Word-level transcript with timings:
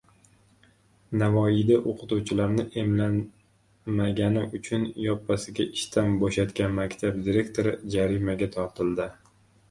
Navoiyda 1.21 1.75
o‘qituvchilarni 1.89 2.63
emlanmagani 2.83 4.45
uchun 4.59 4.87
yoppasiga 5.07 5.67
ishdan 5.81 6.15
bo‘shatgan 6.23 6.73
maktab 6.79 7.19
direktori 7.29 7.75
jarimaga 7.97 8.49
tortildi 8.57 9.07